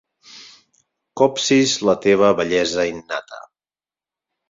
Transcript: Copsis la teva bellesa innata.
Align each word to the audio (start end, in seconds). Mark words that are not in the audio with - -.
Copsis 1.21 1.75
la 1.91 1.97
teva 2.09 2.33
bellesa 2.43 2.91
innata. 2.97 3.43